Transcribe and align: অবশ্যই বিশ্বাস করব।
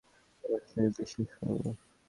অবশ্যই 0.43 0.89
বিশ্বাস 0.97 1.29
করব। 1.37 1.63